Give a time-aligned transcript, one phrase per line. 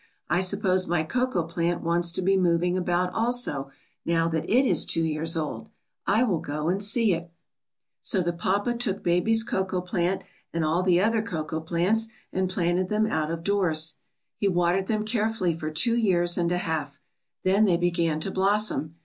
[0.31, 3.69] I sup pose my cocoa plant wants to be moving about also,
[4.03, 5.69] now that it is two years old.
[6.07, 7.29] I will go and see it.'
[8.01, 8.31] 66 A STORY IN A CUP OF COCOA.
[8.31, 12.89] "So the papa took baby's cocoa plant and all the other cocoa plants, and planted
[12.89, 13.93] them out of doors.
[14.37, 16.99] "He watered them carefully for two years and a half;
[17.43, 18.95] then they began to blossom.